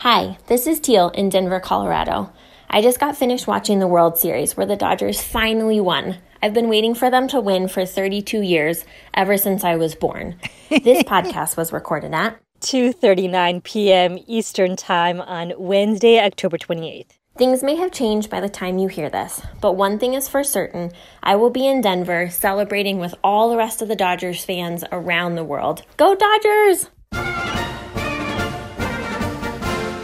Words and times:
Hi, 0.00 0.38
this 0.46 0.66
is 0.66 0.80
Teal 0.80 1.10
in 1.10 1.28
Denver, 1.28 1.60
Colorado. 1.60 2.32
I 2.70 2.80
just 2.80 2.98
got 2.98 3.18
finished 3.18 3.46
watching 3.46 3.80
the 3.80 3.86
World 3.86 4.16
Series 4.16 4.56
where 4.56 4.64
the 4.64 4.74
Dodgers 4.74 5.22
finally 5.22 5.78
won. 5.78 6.16
I've 6.42 6.54
been 6.54 6.70
waiting 6.70 6.94
for 6.94 7.10
them 7.10 7.28
to 7.28 7.38
win 7.38 7.68
for 7.68 7.84
32 7.84 8.40
years, 8.40 8.86
ever 9.12 9.36
since 9.36 9.62
I 9.62 9.76
was 9.76 9.94
born. 9.94 10.40
This 10.70 11.02
podcast 11.02 11.58
was 11.58 11.70
recorded 11.70 12.14
at 12.14 12.40
2:39 12.62 13.62
p.m. 13.62 14.18
Eastern 14.26 14.74
Time 14.74 15.20
on 15.20 15.52
Wednesday, 15.58 16.18
October 16.18 16.56
28th. 16.56 17.18
Things 17.36 17.62
may 17.62 17.76
have 17.76 17.92
changed 17.92 18.30
by 18.30 18.40
the 18.40 18.48
time 18.48 18.78
you 18.78 18.88
hear 18.88 19.10
this, 19.10 19.42
but 19.60 19.76
one 19.76 19.98
thing 19.98 20.14
is 20.14 20.30
for 20.30 20.42
certain 20.42 20.92
I 21.22 21.36
will 21.36 21.50
be 21.50 21.66
in 21.66 21.82
Denver 21.82 22.30
celebrating 22.30 23.00
with 23.00 23.14
all 23.22 23.50
the 23.50 23.58
rest 23.58 23.82
of 23.82 23.88
the 23.88 23.96
Dodgers 23.96 24.46
fans 24.46 24.82
around 24.90 25.34
the 25.34 25.44
world. 25.44 25.82
Go 25.98 26.14
Dodgers! 26.14 26.88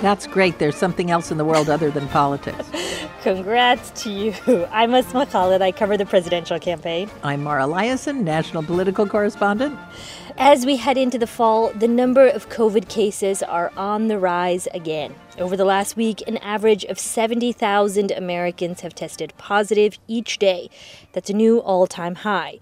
That's 0.02 0.26
great. 0.26 0.58
There's 0.58 0.76
something 0.76 1.10
else 1.10 1.30
in 1.30 1.38
the 1.38 1.44
world 1.44 1.70
other 1.70 1.90
than 1.90 2.06
politics. 2.08 2.68
Congrats 3.22 4.02
to 4.02 4.10
you. 4.10 4.66
I'm 4.70 4.94
Asma 4.94 5.26
Khalid. 5.26 5.62
I 5.62 5.72
cover 5.72 5.96
the 5.96 6.04
presidential 6.04 6.58
campaign. 6.58 7.10
I'm 7.22 7.42
Mara 7.42 7.64
Liasson, 7.64 8.20
national 8.20 8.62
political 8.62 9.06
correspondent. 9.06 9.76
As 10.36 10.66
we 10.66 10.76
head 10.76 10.98
into 10.98 11.18
the 11.18 11.26
fall, 11.26 11.70
the 11.70 11.88
number 11.88 12.28
of 12.28 12.50
COVID 12.50 12.88
cases 12.88 13.42
are 13.42 13.72
on 13.76 14.08
the 14.08 14.18
rise 14.18 14.68
again. 14.74 15.14
Over 15.38 15.54
the 15.54 15.66
last 15.66 15.96
week, 15.96 16.22
an 16.26 16.38
average 16.38 16.84
of 16.84 16.98
70,000 16.98 18.10
Americans 18.10 18.80
have 18.80 18.94
tested 18.94 19.34
positive 19.36 19.98
each 20.08 20.38
day. 20.38 20.70
That's 21.12 21.28
a 21.28 21.34
new 21.34 21.58
all 21.58 21.86
time 21.86 22.14
high. 22.14 22.58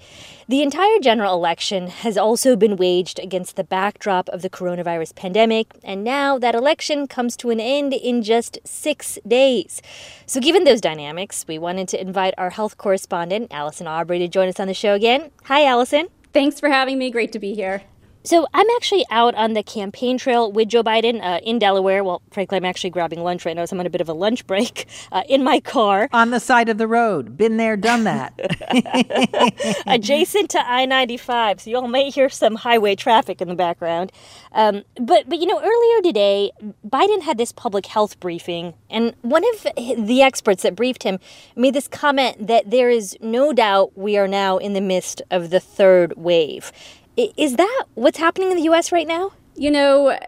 The 0.49 0.61
entire 0.61 0.99
general 0.99 1.35
election 1.35 1.87
has 1.87 2.19
also 2.19 2.57
been 2.57 2.77
waged 2.77 3.21
against 3.21 3.55
the 3.55 3.63
backdrop 3.63 4.29
of 4.31 4.43
the 4.43 4.51
coronavirus 4.51 5.15
pandemic, 5.15 5.69
and 5.85 6.03
now 6.03 6.37
that 6.39 6.57
election 6.57 7.07
comes 7.07 7.37
to 7.37 7.51
an 7.51 7.61
end 7.61 7.93
in 7.93 8.23
just 8.23 8.59
six 8.65 9.21
days. 9.25 9.81
So, 10.27 10.41
given 10.41 10.65
those 10.65 10.81
dynamics, 10.81 11.45
we 11.47 11.59
wanted 11.61 11.87
to 11.89 12.01
invite 12.01 12.35
our 12.37 12.51
health 12.51 12.77
correspondent, 12.77 13.53
Allison 13.53 13.87
Aubrey, 13.87 14.19
to 14.19 14.27
join 14.27 14.49
us 14.49 14.59
on 14.59 14.67
the 14.67 14.75
show 14.75 14.95
again. 14.95 15.31
Hi, 15.45 15.65
Allison. 15.65 16.09
Thanks 16.33 16.59
for 16.59 16.69
having 16.69 16.99
me. 16.99 17.13
Great 17.13 17.31
to 17.33 17.39
be 17.39 17.55
here. 17.55 17.85
So 18.27 18.47
I'm 18.55 18.67
actually 18.77 19.05
out 19.11 19.35
on 19.35 19.53
the 19.53 19.63
campaign 19.63 20.17
trail 20.17 20.51
with 20.51 20.69
Joe 20.69 20.83
Biden 20.83 21.23
uh, 21.23 21.41
in 21.43 21.59
Delaware. 21.59 22.03
Well, 22.03 22.23
frankly, 22.31 22.57
I'm 22.57 22.65
actually 22.65 22.89
grabbing 22.89 23.23
lunch 23.23 23.45
right 23.45 23.55
now, 23.55 23.67
so 23.67 23.77
I'm 23.77 23.81
on 23.81 23.87
a 23.87 23.91
bit 23.91 24.01
of 24.01 24.09
a 24.09 24.15
lunch 24.15 24.47
break 24.47 24.87
uh, 25.13 25.25
in 25.29 25.45
my 25.45 25.61
car. 25.61 26.09
On 26.11 26.31
the 26.31 26.41
side 26.41 26.71
of 26.71 26.79
the 26.79 26.87
road. 26.87 27.37
Been 27.37 27.59
there, 27.59 27.77
done 27.77 28.05
that. 28.05 28.33
Adjacent 29.87 30.49
to 30.51 30.67
I-95, 30.67 31.61
so 31.61 31.71
y'all 31.71 31.87
may 31.87 32.09
hear 32.09 32.31
some 32.31 32.55
highway 32.55 32.97
traffic 32.97 33.43
in 33.43 33.49
the 33.49 33.55
background. 33.55 34.11
Um, 34.53 34.85
but, 34.99 35.29
but, 35.29 35.39
you 35.39 35.45
know, 35.45 35.61
earlier 35.61 36.03
today, 36.03 36.51
Biden 36.89 37.21
had 37.21 37.37
this 37.37 37.53
public 37.53 37.85
health 37.85 38.19
briefing, 38.21 38.73
and 38.89 39.15
one 39.21 39.45
of 39.55 39.67
the 39.99 40.23
experts 40.23 40.63
that 40.63 40.75
briefed 40.75 41.03
him 41.03 41.19
made 41.57 41.75
this 41.75 41.89
comment 41.89 42.47
that 42.47 42.71
there 42.71 42.89
is 42.89 43.19
no 43.21 43.53
doubt 43.53 43.99
we 43.99 44.17
are 44.17 44.29
now 44.29 44.57
in 44.57 44.73
the 44.73 44.81
midst 44.81 45.21
of 45.31 45.51
the 45.51 45.61
third 45.61 46.15
wave. 46.17 46.73
Is 47.17 47.57
that 47.57 47.85
what's 47.95 48.19
happening 48.19 48.51
in 48.51 48.57
the 48.57 48.65
US 48.65 48.91
right 48.93 49.07
now? 49.07 49.33
You 49.57 49.71
know, 49.71 50.19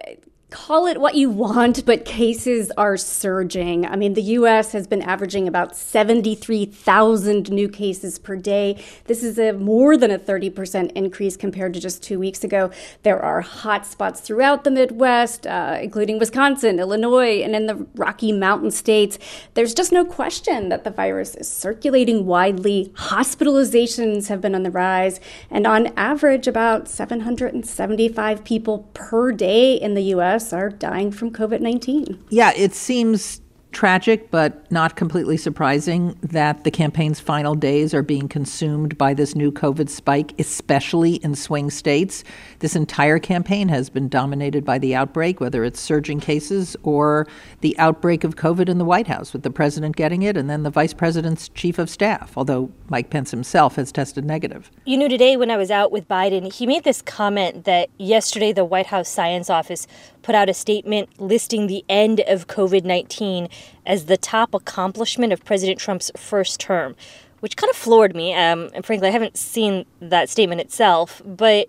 call 0.57 0.87
it 0.87 0.99
what 0.99 1.15
you 1.15 1.29
want, 1.29 1.85
but 1.85 2.07
cases 2.07 2.73
are 2.79 2.97
surging. 2.97 3.85
I 3.85 3.95
mean, 3.95 4.15
the 4.15 4.23
US 4.23 4.73
has 4.73 4.87
been 4.87 5.03
averaging 5.03 5.47
about 5.47 5.77
73,000 5.77 7.51
new 7.51 7.69
cases 7.69 8.19
per 8.19 8.37
day. 8.37 8.83
This 9.05 9.23
is 9.23 9.39
a 9.39 9.53
more 9.53 9.99
than 9.99 10.11
a 10.11 10.19
30% 10.19 10.93
increase 10.93 11.37
compared 11.37 11.75
to 11.75 11.81
just 11.81 12.03
two 12.03 12.19
weeks 12.19 12.43
ago. 12.43 12.71
There 13.03 13.23
are 13.23 13.43
hot 13.43 13.85
spots 13.85 14.23
throughout 14.23 14.65
the 14.65 14.71
Midwest, 14.71 15.47
uh, 15.47 15.79
including 15.81 16.19
Wisconsin, 16.19 16.79
Illinois, 16.79 17.43
and 17.43 17.55
in 17.55 17.67
the 17.67 17.87
Rocky 17.95 18.33
Mountain 18.33 18.71
states. 18.71 19.19
There's 19.53 19.75
just 19.75 19.93
no 19.93 20.07
question 20.07 20.71
that 20.71 20.85
the 20.85 20.91
virus 20.91 21.35
is 21.35 21.49
circulating 21.49 22.25
widely. 22.25 22.95
Hospitalizations 22.95 24.29
have 24.29 24.41
been 24.41 24.55
on 24.55 24.63
the 24.63 24.71
rise, 24.71 25.21
and 25.51 25.67
on 25.67 25.93
average, 25.99 26.49
about 26.49 26.89
775 26.89 28.43
people 28.43 28.89
per 28.95 29.33
day 29.33 29.75
in 29.75 29.93
the 29.93 30.15
US 30.15 30.46
US 30.47 30.53
are 30.53 30.71
dying 30.71 31.11
from 31.11 31.31
COVID 31.31 31.61
19. 31.61 32.25
Yeah, 32.31 32.53
it 32.57 32.75
seems 32.75 33.41
tragic, 33.77 34.31
but 34.31 34.71
not 34.73 34.97
completely 34.97 35.37
surprising 35.37 36.19
that 36.23 36.65
the 36.65 36.71
campaign's 36.71 37.21
final 37.21 37.55
days 37.55 37.93
are 37.93 38.03
being 38.03 38.27
consumed 38.27 38.97
by 38.97 39.13
this 39.13 39.35
new 39.35 39.53
COVID 39.53 39.91
spike, 39.91 40.33
especially 40.41 41.17
in 41.17 41.35
swing 41.35 41.69
states. 41.69 42.25
This 42.61 42.75
entire 42.75 43.19
campaign 43.19 43.69
has 43.69 43.91
been 43.91 44.09
dominated 44.09 44.65
by 44.65 44.79
the 44.79 44.95
outbreak, 44.95 45.41
whether 45.41 45.63
it's 45.63 45.79
surging 45.79 46.21
cases 46.21 46.75
or 46.85 47.27
the 47.61 47.79
outbreak 47.79 48.25
of 48.25 48.35
COVID 48.37 48.71
in 48.71 48.79
the 48.79 48.85
White 48.87 49.09
House, 49.09 49.35
with 49.35 49.43
the 49.43 49.51
president 49.51 49.95
getting 49.95 50.23
it 50.23 50.39
and 50.39 50.49
then 50.49 50.63
the 50.63 50.71
vice 50.71 50.95
president's 50.95 51.51
chief 51.51 51.79
of 51.79 51.91
staff, 51.91 52.33
although 52.35 52.71
Mike 52.89 53.11
Pence 53.11 53.31
himself 53.31 53.77
has 53.77 53.93
tested 53.93 54.25
negative. 54.25 54.71
You 54.87 54.97
know, 54.97 55.09
today 55.09 55.37
when 55.37 55.51
I 55.51 55.59
was 55.59 55.71
out 55.71 55.93
with 55.93 56.09
Biden, 56.09 56.51
he 56.51 56.67
made 56.67 56.85
this 56.85 57.03
comment 57.03 57.65
that 57.65 57.91
yesterday 57.99 58.55
the 58.55 58.65
White 58.65 58.87
House 58.87 59.11
Science 59.11 59.51
Office 59.51 59.87
put 60.27 60.35
out 60.35 60.49
a 60.49 60.55
statement 60.55 61.09
listing 61.21 61.69
the 61.69 61.85
end 61.89 62.19
of 62.27 62.49
COVID 62.49 62.83
19 62.83 63.49
as 63.87 64.07
the 64.07 64.17
top 64.17 64.55
accomplishment 64.55 65.33
of 65.33 65.45
President 65.45 65.79
Trump's 65.79 66.11
first 66.17 66.59
term, 66.59 66.97
which 67.39 67.57
kind 67.57 67.71
of 67.71 67.77
floored 67.77 68.17
me. 68.17 68.35
Um, 68.35 68.69
and 68.75 68.85
frankly, 68.85 69.07
I 69.07 69.13
haven't 69.13 69.37
seen 69.37 69.87
that 70.01 70.29
statement 70.29 70.61
itself. 70.61 71.23
But, 71.25 71.69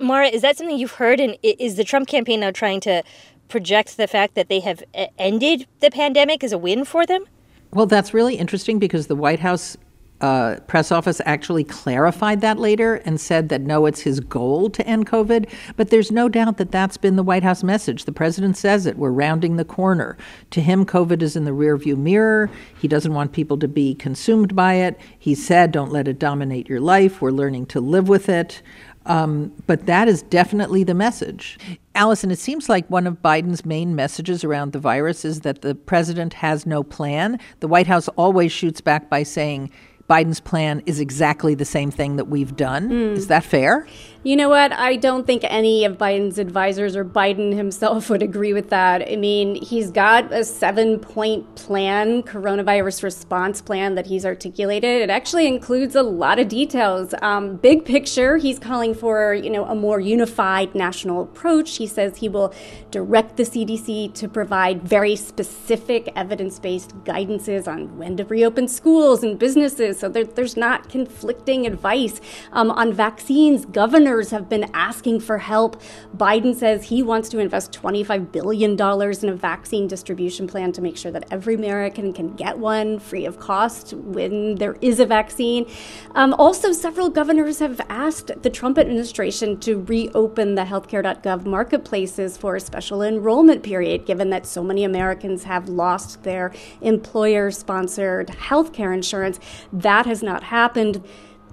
Mara, 0.00 0.26
is 0.26 0.42
that 0.42 0.58
something 0.58 0.76
you've 0.76 0.98
heard? 1.02 1.20
And 1.20 1.38
is 1.44 1.76
the 1.76 1.84
Trump 1.84 2.08
campaign 2.08 2.40
now 2.40 2.50
trying 2.50 2.80
to 2.80 3.04
project 3.48 3.96
the 3.96 4.08
fact 4.08 4.34
that 4.34 4.48
they 4.48 4.58
have 4.58 4.82
ended 5.16 5.68
the 5.78 5.90
pandemic 5.92 6.42
as 6.42 6.50
a 6.50 6.58
win 6.58 6.84
for 6.84 7.06
them? 7.06 7.26
Well, 7.72 7.86
that's 7.86 8.12
really 8.12 8.34
interesting 8.34 8.80
because 8.80 9.06
the 9.06 9.14
White 9.14 9.38
House 9.38 9.76
uh, 10.22 10.60
press 10.68 10.92
office 10.92 11.20
actually 11.26 11.64
clarified 11.64 12.40
that 12.40 12.58
later 12.58 12.94
and 13.04 13.20
said 13.20 13.48
that 13.48 13.60
no, 13.60 13.86
it's 13.86 14.00
his 14.00 14.20
goal 14.20 14.70
to 14.70 14.86
end 14.86 15.06
COVID. 15.06 15.50
But 15.76 15.90
there's 15.90 16.12
no 16.12 16.28
doubt 16.28 16.56
that 16.58 16.70
that's 16.70 16.96
been 16.96 17.16
the 17.16 17.22
White 17.22 17.42
House 17.42 17.64
message. 17.64 18.04
The 18.04 18.12
president 18.12 18.56
says 18.56 18.86
it. 18.86 18.96
We're 18.96 19.10
rounding 19.10 19.56
the 19.56 19.64
corner. 19.64 20.16
To 20.52 20.60
him, 20.60 20.86
COVID 20.86 21.22
is 21.22 21.34
in 21.34 21.44
the 21.44 21.50
rearview 21.50 21.96
mirror. 21.96 22.48
He 22.80 22.86
doesn't 22.86 23.12
want 23.12 23.32
people 23.32 23.58
to 23.58 23.68
be 23.68 23.94
consumed 23.96 24.54
by 24.54 24.74
it. 24.74 24.98
He 25.18 25.34
said, 25.34 25.72
don't 25.72 25.92
let 25.92 26.06
it 26.06 26.20
dominate 26.20 26.68
your 26.68 26.80
life. 26.80 27.20
We're 27.20 27.30
learning 27.32 27.66
to 27.66 27.80
live 27.80 28.08
with 28.08 28.28
it. 28.28 28.62
Um, 29.04 29.52
but 29.66 29.86
that 29.86 30.06
is 30.06 30.22
definitely 30.22 30.84
the 30.84 30.94
message. 30.94 31.58
Allison, 31.94 32.30
it 32.30 32.38
seems 32.38 32.68
like 32.68 32.88
one 32.88 33.06
of 33.06 33.20
Biden's 33.20 33.64
main 33.64 33.96
messages 33.96 34.44
around 34.44 34.72
the 34.72 34.78
virus 34.78 35.24
is 35.24 35.40
that 35.40 35.62
the 35.62 35.74
president 35.74 36.34
has 36.34 36.66
no 36.66 36.84
plan. 36.84 37.40
The 37.60 37.68
White 37.68 37.88
House 37.88 38.06
always 38.10 38.52
shoots 38.52 38.80
back 38.80 39.10
by 39.10 39.24
saying, 39.24 39.72
Biden's 40.12 40.40
plan 40.40 40.82
is 40.84 41.00
exactly 41.00 41.54
the 41.54 41.64
same 41.64 41.90
thing 41.90 42.16
that 42.16 42.26
we've 42.26 42.54
done. 42.54 42.90
Mm. 42.90 43.16
Is 43.16 43.28
that 43.28 43.44
fair? 43.44 43.86
You 44.24 44.36
know 44.36 44.48
what? 44.48 44.72
I 44.72 44.94
don't 44.94 45.26
think 45.26 45.42
any 45.42 45.84
of 45.84 45.98
Biden's 45.98 46.38
advisors 46.38 46.94
or 46.94 47.04
Biden 47.04 47.56
himself 47.56 48.08
would 48.10 48.22
agree 48.22 48.52
with 48.52 48.70
that. 48.70 49.02
I 49.10 49.16
mean, 49.16 49.56
he's 49.56 49.90
got 49.90 50.32
a 50.32 50.44
seven 50.44 51.00
point 51.00 51.56
plan, 51.56 52.22
coronavirus 52.22 53.02
response 53.02 53.60
plan 53.60 53.96
that 53.96 54.06
he's 54.06 54.24
articulated. 54.24 55.02
It 55.02 55.10
actually 55.10 55.48
includes 55.48 55.96
a 55.96 56.04
lot 56.04 56.38
of 56.38 56.46
details. 56.46 57.16
Um, 57.20 57.56
big 57.56 57.84
picture, 57.84 58.36
he's 58.36 58.60
calling 58.60 58.94
for, 58.94 59.34
you 59.34 59.50
know, 59.50 59.64
a 59.64 59.74
more 59.74 59.98
unified 59.98 60.72
national 60.72 61.22
approach. 61.22 61.78
He 61.78 61.88
says 61.88 62.18
he 62.18 62.28
will 62.28 62.54
direct 62.92 63.36
the 63.36 63.42
CDC 63.42 64.14
to 64.14 64.28
provide 64.28 64.82
very 64.82 65.16
specific 65.16 66.12
evidence 66.14 66.60
based 66.60 66.96
guidances 67.02 67.66
on 67.66 67.98
when 67.98 68.16
to 68.18 68.24
reopen 68.26 68.68
schools 68.68 69.24
and 69.24 69.36
businesses 69.36 69.98
so 69.98 70.08
there, 70.08 70.24
there's 70.24 70.56
not 70.56 70.88
conflicting 70.88 71.66
advice. 71.66 72.20
Um, 72.52 72.70
on 72.70 72.92
vaccines, 72.92 73.64
governors 73.66 74.11
have 74.20 74.48
been 74.48 74.70
asking 74.74 75.20
for 75.20 75.38
help. 75.38 75.80
Biden 76.16 76.54
says 76.54 76.84
he 76.84 77.02
wants 77.02 77.28
to 77.30 77.38
invest 77.38 77.72
$25 77.72 78.32
billion 78.32 78.72
in 78.72 79.28
a 79.28 79.36
vaccine 79.36 79.86
distribution 79.86 80.46
plan 80.46 80.72
to 80.72 80.82
make 80.82 80.96
sure 80.96 81.10
that 81.10 81.24
every 81.30 81.54
American 81.54 82.12
can 82.12 82.34
get 82.34 82.58
one 82.58 82.98
free 82.98 83.24
of 83.24 83.38
cost 83.38 83.92
when 83.94 84.56
there 84.56 84.76
is 84.80 85.00
a 85.00 85.06
vaccine. 85.06 85.66
Um, 86.14 86.34
also, 86.34 86.72
several 86.72 87.08
governors 87.08 87.58
have 87.58 87.80
asked 87.88 88.30
the 88.42 88.50
Trump 88.50 88.78
administration 88.78 89.58
to 89.60 89.82
reopen 89.82 90.54
the 90.54 90.62
healthcare.gov 90.62 91.44
marketplaces 91.44 92.36
for 92.36 92.56
a 92.56 92.60
special 92.60 93.02
enrollment 93.02 93.62
period, 93.62 94.06
given 94.06 94.30
that 94.30 94.46
so 94.46 94.62
many 94.62 94.84
Americans 94.84 95.44
have 95.44 95.68
lost 95.68 96.22
their 96.22 96.52
employer 96.80 97.50
sponsored 97.50 98.28
healthcare 98.28 98.94
insurance. 98.94 99.40
That 99.72 100.06
has 100.06 100.22
not 100.22 100.44
happened 100.44 101.02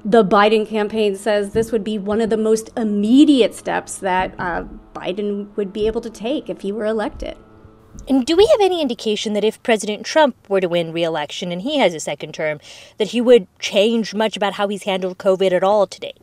the 0.05 0.23
Biden 0.23 0.67
campaign 0.67 1.15
says 1.15 1.53
this 1.53 1.71
would 1.71 1.83
be 1.83 1.97
one 1.97 2.21
of 2.21 2.29
the 2.29 2.37
most 2.37 2.69
immediate 2.77 3.53
steps 3.53 3.97
that 3.97 4.33
uh, 4.39 4.63
Biden 4.93 5.55
would 5.55 5.73
be 5.73 5.87
able 5.87 6.01
to 6.01 6.09
take 6.09 6.49
if 6.49 6.61
he 6.61 6.71
were 6.71 6.85
elected. 6.85 7.37
And 8.07 8.25
do 8.25 8.35
we 8.35 8.45
have 8.47 8.61
any 8.61 8.81
indication 8.81 9.33
that 9.33 9.43
if 9.43 9.61
President 9.61 10.05
Trump 10.05 10.35
were 10.47 10.61
to 10.61 10.69
win 10.69 10.93
re-election 10.93 11.51
and 11.51 11.61
he 11.61 11.77
has 11.79 11.93
a 11.93 11.99
second 11.99 12.33
term, 12.33 12.59
that 12.97 13.09
he 13.09 13.19
would 13.19 13.47
change 13.59 14.13
much 14.13 14.37
about 14.37 14.53
how 14.53 14.67
he's 14.67 14.83
handled 14.83 15.17
COVID 15.17 15.51
at 15.51 15.63
all 15.63 15.85
today? 15.85 16.13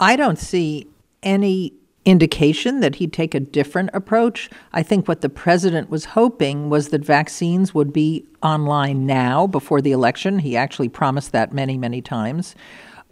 I 0.00 0.16
don't 0.16 0.38
see 0.38 0.88
any 1.22 1.72
indication 2.04 2.80
that 2.80 2.96
he'd 2.96 3.12
take 3.12 3.34
a 3.34 3.40
different 3.40 3.90
approach. 3.94 4.50
I 4.72 4.82
think 4.82 5.06
what 5.06 5.20
the 5.20 5.28
president 5.28 5.88
was 5.88 6.06
hoping 6.06 6.68
was 6.68 6.88
that 6.88 7.04
vaccines 7.04 7.72
would 7.72 7.92
be 7.92 8.26
online 8.42 9.06
now 9.06 9.46
before 9.46 9.80
the 9.80 9.92
election. 9.92 10.40
He 10.40 10.56
actually 10.56 10.88
promised 10.88 11.30
that 11.32 11.52
many, 11.52 11.78
many 11.78 12.02
times. 12.02 12.56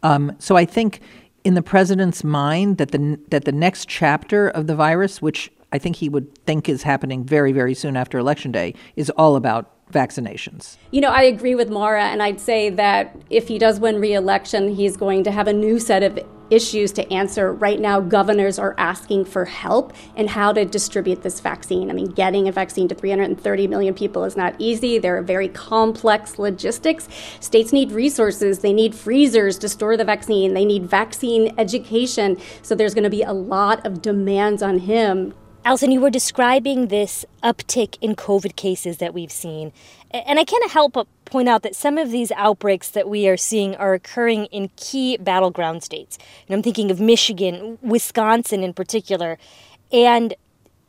Um, 0.02 0.32
so 0.38 0.56
I 0.56 0.64
think 0.64 1.00
in 1.44 1.55
the 1.55 1.62
president's 1.62 2.23
mind 2.23 2.79
that 2.79 2.91
the 2.91 3.19
that 3.31 3.44
the 3.44 3.52
next 3.52 3.88
chapter 3.88 4.49
of 4.49 4.67
the 4.67 4.76
virus, 4.76 5.23
which 5.23 5.50
I 5.73 5.79
think 5.79 5.97
he 5.97 6.08
would 6.08 6.35
think 6.47 6.69
is 6.69 6.82
happening 6.82 7.25
very, 7.25 7.52
very 7.52 7.75
soon 7.75 7.97
after 7.97 8.19
election 8.19 8.52
day, 8.52 8.75
is 8.97 9.11
all 9.11 9.37
about 9.37 9.70
vaccinations. 9.93 10.76
You 10.91 11.00
know, 11.00 11.11
I 11.11 11.23
agree 11.23 11.55
with 11.55 11.70
Mara, 11.70 12.05
and 12.05 12.23
I'd 12.23 12.41
say 12.41 12.70
that 12.70 13.17
if 13.29 13.49
he 13.49 13.58
does 13.58 13.81
win 13.81 14.00
re-election, 14.00 14.75
he's 14.75 14.97
going 14.97 15.25
to 15.25 15.31
have 15.31 15.49
a 15.49 15.52
new 15.52 15.79
set 15.79 16.03
of 16.03 16.19
issues 16.50 16.93
to 16.93 17.12
answer. 17.12 17.52
Right 17.52 17.81
now, 17.81 18.00
governors 18.00 18.58
are 18.58 18.75
asking 18.79 19.25
for 19.26 19.44
help 19.44 19.93
in 20.17 20.29
how 20.29 20.52
to 20.52 20.64
distribute 20.64 21.23
this 21.23 21.41
vaccine. 21.41 21.91
I 21.91 21.94
mean, 21.94 22.08
getting 22.11 22.49
a 22.49 22.52
vaccine 22.52 22.88
to 22.88 22.94
330 22.94 23.67
million 23.67 23.94
people 23.94 24.25
is 24.25 24.37
not 24.37 24.55
easy. 24.58 24.99
There 24.99 25.17
are 25.17 25.23
very 25.23 25.49
complex 25.49 26.38
logistics. 26.38 27.08
States 27.41 27.73
need 27.73 27.93
resources, 27.93 28.61
they 28.61 28.73
need 28.73 28.94
freezers 28.94 29.58
to 29.58 29.69
store 29.69 29.97
the 29.97 30.05
vaccine, 30.05 30.55
they 30.55 30.64
need 30.64 30.85
vaccine 30.85 31.55
education. 31.58 32.37
So 32.62 32.75
there's 32.75 32.94
going 32.94 33.05
to 33.05 33.11
be 33.11 33.23
a 33.23 33.32
lot 33.32 33.85
of 33.87 34.03
demands 34.03 34.62
on 34.62 34.81
him 34.81 35.35
Allison, 35.62 35.93
you 35.93 36.00
were 36.00 36.08
describing 36.08 36.87
this 36.87 37.26
uptick 37.43 37.99
in 38.00 38.17
COVID 38.17 38.56
cases 38.56 38.96
that 38.96 39.12
we've 39.12 39.31
seen. 39.31 39.75
And 40.12 40.38
I 40.38 40.44
can't 40.44 40.70
help 40.70 40.94
but 40.94 41.06
point 41.24 41.48
out 41.48 41.62
that 41.62 41.76
some 41.76 41.98
of 41.98 42.10
these 42.10 42.32
outbreaks 42.32 42.88
that 42.90 43.08
we 43.08 43.28
are 43.28 43.36
seeing 43.36 43.76
are 43.76 43.94
occurring 43.94 44.46
in 44.46 44.70
key 44.76 45.16
battleground 45.16 45.82
states. 45.82 46.18
And 46.48 46.54
I'm 46.54 46.62
thinking 46.62 46.90
of 46.90 47.00
Michigan, 47.00 47.78
Wisconsin 47.80 48.64
in 48.64 48.74
particular. 48.74 49.38
And, 49.92 50.34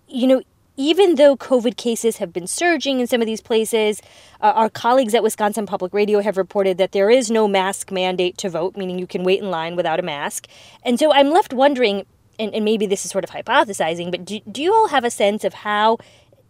you 0.07 0.27
know, 0.27 0.41
even 0.77 1.15
though 1.15 1.37
COVID 1.37 1.77
cases 1.77 2.17
have 2.17 2.33
been 2.33 2.47
surging 2.47 2.99
in 2.99 3.05
some 3.05 3.21
of 3.21 3.27
these 3.27 3.41
places, 3.41 4.01
uh, 4.41 4.53
our 4.55 4.69
colleagues 4.69 5.13
at 5.13 5.21
Wisconsin 5.21 5.67
Public 5.67 5.93
Radio 5.93 6.21
have 6.21 6.37
reported 6.37 6.79
that 6.79 6.91
there 6.91 7.11
is 7.11 7.29
no 7.29 7.47
mask 7.47 7.91
mandate 7.91 8.37
to 8.39 8.49
vote, 8.49 8.75
meaning 8.75 8.97
you 8.97 9.05
can 9.05 9.23
wait 9.23 9.41
in 9.41 9.51
line 9.51 9.75
without 9.75 9.99
a 9.99 10.03
mask. 10.03 10.47
And 10.83 10.97
so 10.97 11.13
I'm 11.13 11.29
left 11.29 11.53
wondering 11.53 12.05
and, 12.39 12.55
and 12.55 12.65
maybe 12.65 12.87
this 12.87 13.05
is 13.05 13.11
sort 13.11 13.23
of 13.23 13.29
hypothesizing, 13.29 14.09
but 14.09 14.25
do, 14.25 14.39
do 14.51 14.63
you 14.63 14.73
all 14.73 14.87
have 14.87 15.03
a 15.03 15.11
sense 15.11 15.43
of 15.43 15.53
how, 15.53 15.99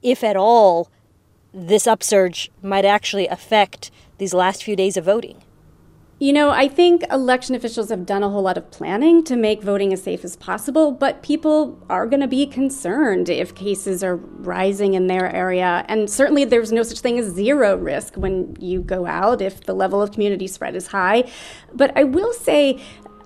if 0.01 0.23
at 0.23 0.37
all, 0.37 0.89
this 1.53 1.87
upsurge 1.87 2.51
might 2.61 2.85
actually 2.85 3.27
affect 3.27 3.91
these 4.17 4.33
last 4.33 4.63
few 4.63 4.75
days 4.75 4.97
of 4.97 5.05
voting? 5.05 5.43
You 6.21 6.33
know, 6.33 6.51
I 6.51 6.67
think 6.67 7.03
election 7.11 7.55
officials 7.55 7.89
have 7.89 8.05
done 8.05 8.21
a 8.21 8.29
whole 8.29 8.43
lot 8.43 8.55
of 8.55 8.69
planning 8.69 9.23
to 9.23 9.35
make 9.35 9.63
voting 9.63 9.91
as 9.91 10.03
safe 10.03 10.23
as 10.23 10.35
possible, 10.35 10.91
but 10.91 11.23
people 11.23 11.83
are 11.89 12.05
going 12.05 12.19
to 12.19 12.27
be 12.27 12.45
concerned 12.45 13.27
if 13.27 13.55
cases 13.55 14.03
are 14.03 14.17
rising 14.17 14.93
in 14.93 15.07
their 15.07 15.33
area. 15.35 15.83
And 15.87 16.07
certainly 16.07 16.45
there's 16.45 16.71
no 16.71 16.83
such 16.83 16.99
thing 16.99 17.17
as 17.17 17.33
zero 17.33 17.75
risk 17.75 18.17
when 18.17 18.55
you 18.59 18.83
go 18.83 19.07
out 19.07 19.41
if 19.41 19.61
the 19.61 19.73
level 19.73 19.99
of 19.99 20.11
community 20.11 20.45
spread 20.45 20.75
is 20.75 20.85
high. 20.85 21.27
But 21.73 21.91
I 21.97 22.03
will 22.03 22.33
say, 22.33 22.79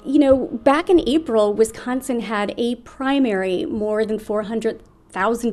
you 0.06 0.18
know, 0.18 0.48
back 0.64 0.90
in 0.90 1.02
April, 1.06 1.54
Wisconsin 1.54 2.22
had 2.22 2.54
a 2.58 2.76
primary, 2.76 3.66
more 3.66 4.06
than 4.06 4.20
400,000 4.20 4.95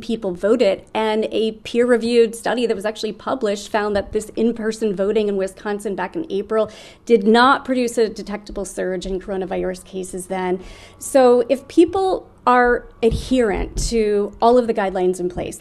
people 0.00 0.34
voted, 0.34 0.84
and 0.92 1.26
a 1.30 1.52
peer 1.52 1.86
reviewed 1.86 2.34
study 2.34 2.66
that 2.66 2.74
was 2.74 2.84
actually 2.84 3.12
published 3.12 3.68
found 3.68 3.94
that 3.94 4.12
this 4.12 4.30
in 4.30 4.54
person 4.54 4.94
voting 4.94 5.28
in 5.28 5.36
Wisconsin 5.36 5.94
back 5.94 6.16
in 6.16 6.26
April 6.30 6.70
did 7.06 7.26
not 7.26 7.64
produce 7.64 7.96
a 7.96 8.08
detectable 8.08 8.64
surge 8.64 9.06
in 9.06 9.20
coronavirus 9.20 9.84
cases 9.84 10.26
then. 10.26 10.60
So 10.98 11.44
if 11.48 11.68
people 11.68 12.28
are 12.46 12.88
adherent 13.02 13.78
to 13.90 14.36
all 14.42 14.58
of 14.58 14.66
the 14.66 14.74
guidelines 14.74 15.20
in 15.20 15.28
place, 15.28 15.58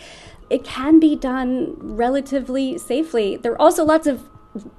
it 0.50 0.64
can 0.64 1.00
be 1.00 1.16
done 1.16 1.76
relatively 1.78 2.78
safely. 2.78 3.38
There 3.38 3.54
are 3.54 3.62
also 3.62 3.86
lots 3.86 4.08
of 4.08 4.28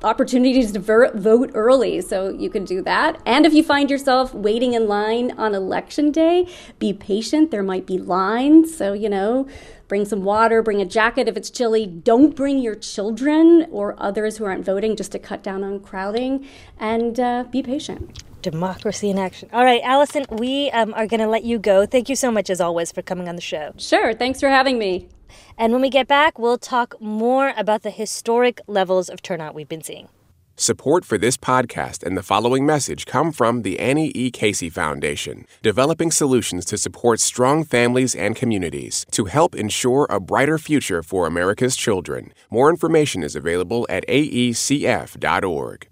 opportunities 0.02 0.72
to 0.72 0.78
ver- 0.78 1.12
vote 1.16 1.50
early, 1.54 2.00
so 2.00 2.28
you 2.30 2.50
can 2.50 2.64
do 2.64 2.82
that. 2.82 3.20
And 3.24 3.46
if 3.46 3.54
you 3.54 3.62
find 3.62 3.90
yourself 3.90 4.34
waiting 4.34 4.74
in 4.74 4.86
line 4.86 5.32
on 5.38 5.54
election 5.54 6.10
day, 6.10 6.46
be 6.78 6.92
patient. 6.92 7.50
There 7.50 7.62
might 7.62 7.86
be 7.86 7.98
lines, 7.98 8.76
so 8.76 8.92
you 8.92 9.08
know, 9.08 9.48
bring 9.88 10.04
some 10.04 10.24
water, 10.24 10.62
bring 10.62 10.80
a 10.80 10.84
jacket 10.84 11.28
if 11.28 11.36
it's 11.36 11.50
chilly. 11.50 11.86
Don't 11.86 12.36
bring 12.36 12.58
your 12.58 12.74
children 12.74 13.66
or 13.70 13.94
others 13.98 14.36
who 14.36 14.44
aren't 14.44 14.64
voting 14.64 14.96
just 14.96 15.12
to 15.12 15.18
cut 15.18 15.42
down 15.42 15.64
on 15.64 15.80
crowding, 15.80 16.46
and 16.78 17.18
uh, 17.18 17.44
be 17.50 17.62
patient. 17.62 18.22
Democracy 18.42 19.08
in 19.08 19.18
action. 19.18 19.48
All 19.52 19.64
right, 19.64 19.80
Allison, 19.84 20.26
we 20.30 20.68
um, 20.72 20.92
are 20.94 21.06
going 21.06 21.20
to 21.20 21.28
let 21.28 21.44
you 21.44 21.60
go. 21.60 21.86
Thank 21.86 22.08
you 22.08 22.16
so 22.16 22.30
much, 22.32 22.50
as 22.50 22.60
always, 22.60 22.90
for 22.90 23.00
coming 23.00 23.28
on 23.28 23.36
the 23.36 23.42
show. 23.42 23.72
Sure. 23.78 24.12
Thanks 24.14 24.40
for 24.40 24.48
having 24.48 24.80
me. 24.80 25.08
And 25.58 25.72
when 25.72 25.82
we 25.82 25.90
get 25.90 26.08
back, 26.08 26.38
we'll 26.38 26.58
talk 26.58 27.00
more 27.00 27.52
about 27.56 27.82
the 27.82 27.90
historic 27.90 28.60
levels 28.66 29.08
of 29.08 29.22
turnout 29.22 29.54
we've 29.54 29.68
been 29.68 29.82
seeing. 29.82 30.08
Support 30.56 31.04
for 31.06 31.16
this 31.16 31.36
podcast 31.38 32.02
and 32.02 32.16
the 32.16 32.22
following 32.22 32.66
message 32.66 33.06
come 33.06 33.32
from 33.32 33.62
the 33.62 33.80
Annie 33.80 34.12
E. 34.14 34.30
Casey 34.30 34.68
Foundation, 34.68 35.46
developing 35.62 36.10
solutions 36.10 36.66
to 36.66 36.76
support 36.76 37.20
strong 37.20 37.64
families 37.64 38.14
and 38.14 38.36
communities 38.36 39.06
to 39.12 39.24
help 39.24 39.54
ensure 39.54 40.06
a 40.10 40.20
brighter 40.20 40.58
future 40.58 41.02
for 41.02 41.26
America's 41.26 41.74
children. 41.74 42.32
More 42.50 42.68
information 42.68 43.22
is 43.22 43.34
available 43.34 43.86
at 43.88 44.06
aecf.org. 44.08 45.88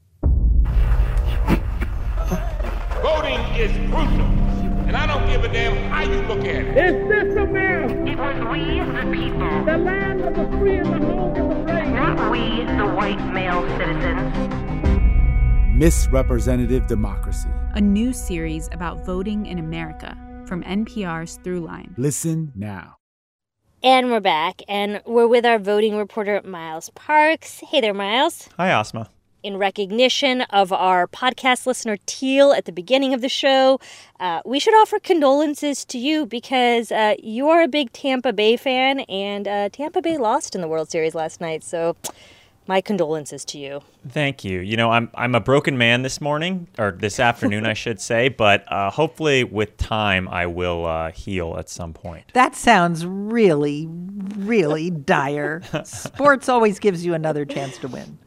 Voting 3.02 3.40
is 3.56 3.90
crucial. 3.90 4.39
And 4.90 4.96
I 4.96 5.06
don't 5.06 5.25
give 5.28 5.44
a 5.44 5.52
damn 5.52 5.76
how 5.88 6.02
you 6.02 6.20
look 6.22 6.40
at 6.40 6.46
it. 6.46 6.76
Is 6.76 7.08
this 7.08 7.37
America? 7.37 7.94
It 8.10 8.19
was 8.19 8.34
we, 8.50 8.81
the 8.81 9.08
people. 9.12 9.64
The 9.64 9.78
land 9.78 10.20
of 10.20 10.34
the 10.34 10.58
free 10.58 10.78
and 10.78 10.87
the 10.87 11.06
home 11.06 11.37
of 11.37 11.48
the 11.48 11.62
brave. 11.62 11.90
Not 11.90 12.32
we, 12.32 12.64
the 12.64 12.92
white 12.96 13.25
male 13.32 13.62
citizens. 13.78 14.34
Misrepresentative 15.76 16.88
Democracy. 16.88 17.48
A 17.75 17.81
new 17.81 18.12
series 18.12 18.69
about 18.72 19.06
voting 19.06 19.46
in 19.46 19.60
America 19.60 20.19
from 20.46 20.64
NPR's 20.64 21.38
Throughline. 21.38 21.96
Listen 21.96 22.50
now. 22.56 22.96
And 23.84 24.10
we're 24.10 24.19
back, 24.19 24.60
and 24.66 25.02
we're 25.06 25.28
with 25.28 25.46
our 25.46 25.60
voting 25.60 25.98
reporter, 25.98 26.43
Miles 26.44 26.90
Parks. 26.96 27.60
Hey 27.60 27.81
there, 27.81 27.94
Miles. 27.94 28.48
Hi, 28.58 28.70
Asma 28.70 29.08
in 29.42 29.56
recognition 29.56 30.42
of 30.42 30.72
our 30.72 31.06
podcast 31.06 31.66
listener 31.66 31.96
Teal 32.06 32.52
at 32.52 32.64
the 32.64 32.72
beginning 32.72 33.14
of 33.14 33.20
the 33.20 33.28
show, 33.28 33.81
uh, 34.19 34.40
we 34.44 34.60
should 34.60 34.75
offer 34.75 34.98
condolences 34.98 35.84
to 35.87 35.98
you 35.98 36.26
because 36.26 36.92
uh, 36.92 37.14
you 37.22 37.48
are 37.48 37.62
a 37.62 37.69
big 37.69 37.92
Tampa 37.92 38.32
Bay 38.32 38.56
fan, 38.56 39.00
and 39.00 39.48
uh, 39.48 39.69
Tampa 39.70 40.02
Bay 40.02 40.16
lost 40.19 40.54
in 40.54 40.60
the 40.60 40.69
World 40.69 40.90
Series 40.90 41.14
last 41.14 41.40
night. 41.40 41.64
So, 41.64 41.96
my 42.66 42.81
condolences 42.81 43.44
to 43.46 43.58
you. 43.58 43.81
Thank 44.08 44.44
you. 44.44 44.60
You 44.60 44.76
know, 44.76 44.93
I'm 44.93 45.10
I'm 45.15 45.34
a 45.34 45.41
broken 45.41 45.76
man 45.76 46.03
this 46.03 46.20
morning 46.20 46.69
or 46.79 46.93
this 46.93 47.19
afternoon, 47.19 47.67
I 47.67 47.74
should 47.74 48.00
say, 48.00 48.29
but 48.46 48.70
uh, 48.70 48.91
hopefully 48.91 49.43
with 49.43 49.76
time 49.76 50.29
I 50.29 50.46
will 50.46 50.86
uh, 50.86 51.10
heal 51.10 51.56
at 51.58 51.69
some 51.69 51.93
point. 51.93 52.32
That 52.32 52.55
sounds 52.55 53.05
really, 53.05 53.88
really 53.88 54.91
dire. 54.91 55.62
Sports 55.84 56.48
always 56.48 56.79
gives 56.79 57.05
you 57.05 57.12
another 57.12 57.44
chance 57.44 57.76
to 57.79 57.88
win. 57.88 58.19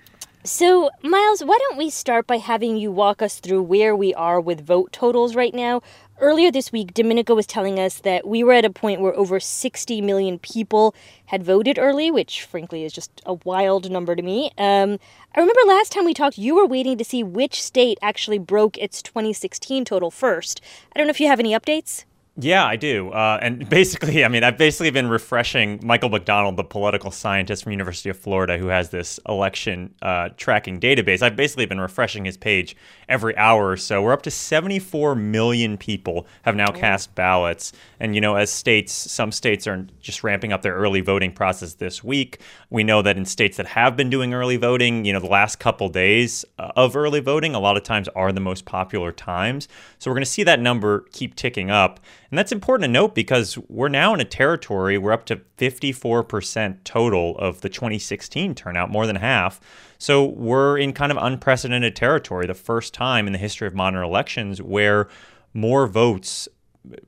So, 0.45 0.89
Miles, 1.01 1.41
why 1.41 1.57
don't 1.57 1.77
we 1.77 1.89
start 1.89 2.27
by 2.27 2.35
having 2.35 2.75
you 2.75 2.91
walk 2.91 3.21
us 3.21 3.39
through 3.39 3.61
where 3.61 3.95
we 3.95 4.13
are 4.13 4.41
with 4.41 4.59
vote 4.59 4.91
totals 4.91 5.37
right 5.37 5.53
now? 5.53 5.81
Earlier 6.19 6.51
this 6.51 6.69
week, 6.69 6.93
Domenico 6.93 7.33
was 7.33 7.47
telling 7.47 7.79
us 7.79 7.99
that 7.99 8.27
we 8.27 8.43
were 8.43 8.51
at 8.51 8.65
a 8.65 8.69
point 8.69 8.99
where 8.99 9.15
over 9.15 9.39
60 9.39 10.01
million 10.01 10.37
people 10.39 10.93
had 11.27 11.43
voted 11.43 11.79
early, 11.79 12.11
which 12.11 12.41
frankly 12.41 12.83
is 12.83 12.91
just 12.91 13.21
a 13.25 13.35
wild 13.45 13.89
number 13.89 14.17
to 14.17 14.21
me. 14.21 14.51
Um, 14.57 14.99
I 15.33 15.39
remember 15.39 15.61
last 15.65 15.93
time 15.93 16.03
we 16.03 16.13
talked, 16.13 16.37
you 16.37 16.55
were 16.55 16.67
waiting 16.67 16.97
to 16.97 17.05
see 17.05 17.23
which 17.23 17.63
state 17.63 17.97
actually 18.01 18.37
broke 18.37 18.77
its 18.77 19.01
2016 19.01 19.85
total 19.85 20.11
first. 20.11 20.59
I 20.93 20.99
don't 20.99 21.07
know 21.07 21.11
if 21.11 21.21
you 21.21 21.27
have 21.27 21.39
any 21.39 21.53
updates. 21.53 22.03
Yeah, 22.35 22.65
I 22.65 22.77
do. 22.77 23.11
Uh, 23.11 23.37
and 23.43 23.69
basically, 23.69 24.25
I 24.25 24.27
mean, 24.27 24.43
I've 24.43 24.57
basically 24.57 24.89
been 24.89 25.07
refreshing 25.07 25.79
Michael 25.83 26.09
McDonald, 26.09 26.57
the 26.57 26.63
political 26.63 27.11
scientist 27.11 27.63
from 27.63 27.73
University 27.73 28.09
of 28.09 28.17
Florida, 28.17 28.57
who 28.57 28.67
has 28.67 28.89
this 28.89 29.19
election 29.29 29.93
uh, 30.01 30.29
tracking 30.35 30.79
database. 30.79 31.21
I've 31.21 31.35
basically 31.35 31.67
been 31.67 31.79
refreshing 31.79 32.25
his 32.25 32.35
page 32.37 32.75
every 33.07 33.37
hour 33.37 33.69
or 33.69 33.77
so. 33.77 34.01
We're 34.01 34.13
up 34.13 34.23
to 34.23 34.31
74 34.31 35.13
million 35.13 35.77
people 35.77 36.25
have 36.41 36.55
now 36.55 36.71
cast 36.71 37.13
ballots. 37.13 37.71
And, 37.99 38.15
you 38.15 38.21
know, 38.21 38.35
as 38.35 38.49
states, 38.49 38.91
some 38.93 39.31
states 39.31 39.67
are 39.67 39.85
just 39.99 40.23
ramping 40.23 40.51
up 40.51 40.63
their 40.63 40.73
early 40.73 41.01
voting 41.01 41.31
process 41.31 41.75
this 41.75 42.03
week. 42.03 42.39
We 42.71 42.83
know 42.83 43.03
that 43.03 43.15
in 43.15 43.25
states 43.25 43.57
that 43.57 43.67
have 43.67 43.95
been 43.95 44.09
doing 44.09 44.33
early 44.33 44.57
voting, 44.57 45.05
you 45.05 45.13
know, 45.13 45.19
the 45.19 45.27
last 45.27 45.59
couple 45.59 45.87
days 45.87 46.45
uh, 46.57 46.71
of 46.75 46.95
early 46.95 47.19
voting, 47.19 47.53
a 47.53 47.59
lot 47.59 47.77
of 47.77 47.83
times 47.83 48.07
are 48.15 48.31
the 48.31 48.39
most 48.39 48.65
popular 48.65 49.11
times. 49.11 49.67
So 49.99 50.09
we're 50.09 50.15
going 50.15 50.25
to 50.25 50.31
see 50.31 50.43
that 50.43 50.59
number 50.59 51.05
keep 51.11 51.35
ticking 51.35 51.69
up. 51.69 51.99
And 52.33 52.37
that's 52.39 52.51
important 52.51 52.85
to 52.85 52.91
note 52.91 53.13
because 53.13 53.59
we're 53.69 53.89
now 53.89 54.15
in 54.15 54.19
a 54.19 54.25
territory, 54.25 54.97
we're 54.97 55.11
up 55.11 55.27
to 55.27 55.35
54% 55.59 56.83
total 56.83 57.37
of 57.37 57.61
the 57.61 57.69
2016 57.69 58.55
turnout, 58.55 58.89
more 58.89 59.05
than 59.05 59.17
half. 59.17 59.61
So 59.99 60.25
we're 60.25 60.79
in 60.79 60.93
kind 60.93 61.11
of 61.11 61.19
unprecedented 61.21 61.95
territory, 61.95 62.47
the 62.47 62.55
first 62.55 62.91
time 62.91 63.27
in 63.27 63.33
the 63.33 63.37
history 63.37 63.67
of 63.67 63.75
modern 63.75 64.03
elections 64.03 64.63
where 64.63 65.09
more 65.53 65.85
votes 65.85 66.47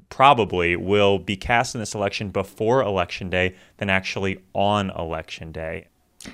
probably 0.10 0.76
will 0.76 1.18
be 1.18 1.36
cast 1.36 1.74
in 1.74 1.82
this 1.82 1.96
election 1.96 2.30
before 2.30 2.84
election 2.84 3.28
day 3.32 3.56
than 3.78 3.90
actually 3.90 4.44
on 4.54 4.92
election 4.92 5.52
day. 5.52 5.88